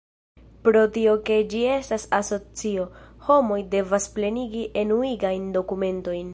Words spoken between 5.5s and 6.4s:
dokumentojn.